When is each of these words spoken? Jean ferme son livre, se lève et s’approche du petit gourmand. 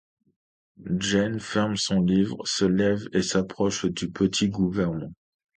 Jean 0.99 1.39
ferme 1.39 1.77
son 1.77 2.01
livre, 2.01 2.39
se 2.43 2.65
lève 2.65 3.07
et 3.13 3.21
s’approche 3.21 3.85
du 3.85 4.09
petit 4.09 4.49
gourmand. 4.49 5.13